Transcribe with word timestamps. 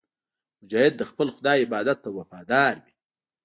مجاهد 0.61 0.93
د 0.97 1.01
خپل 1.09 1.27
خدای 1.35 1.57
عبادت 1.65 1.97
ته 2.03 2.09
وفادار 2.17 2.73
وي. 2.83 2.93